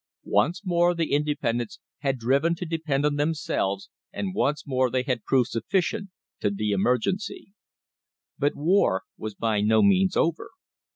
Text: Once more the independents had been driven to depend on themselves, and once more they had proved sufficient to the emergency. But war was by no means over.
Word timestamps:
Once 0.33 0.63
more 0.65 0.95
the 0.95 1.11
independents 1.13 1.79
had 1.99 2.15
been 2.17 2.25
driven 2.25 2.55
to 2.55 2.65
depend 2.65 3.05
on 3.05 3.17
themselves, 3.17 3.91
and 4.11 4.33
once 4.33 4.65
more 4.65 4.89
they 4.89 5.03
had 5.03 5.23
proved 5.23 5.49
sufficient 5.51 6.09
to 6.39 6.49
the 6.49 6.71
emergency. 6.71 7.53
But 8.39 8.55
war 8.55 9.03
was 9.15 9.35
by 9.35 9.61
no 9.61 9.83
means 9.83 10.17
over. 10.17 10.49